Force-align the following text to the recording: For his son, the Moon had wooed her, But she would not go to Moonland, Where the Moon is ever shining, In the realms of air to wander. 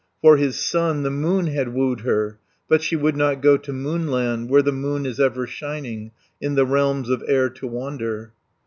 For 0.19 0.37
his 0.37 0.57
son, 0.57 1.03
the 1.03 1.11
Moon 1.11 1.45
had 1.45 1.75
wooed 1.75 1.99
her, 2.01 2.39
But 2.67 2.81
she 2.81 2.95
would 2.95 3.15
not 3.15 3.39
go 3.39 3.55
to 3.57 3.71
Moonland, 3.71 4.49
Where 4.49 4.63
the 4.63 4.71
Moon 4.71 5.05
is 5.05 5.19
ever 5.19 5.45
shining, 5.45 6.09
In 6.41 6.55
the 6.55 6.65
realms 6.65 7.07
of 7.07 7.23
air 7.27 7.49
to 7.51 7.67
wander. 7.67 8.33